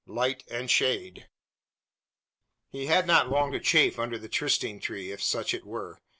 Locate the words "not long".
3.05-3.51